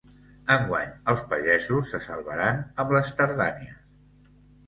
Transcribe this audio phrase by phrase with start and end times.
[0.53, 3.77] Enguany els pagesos se salvaran amb les tardanies.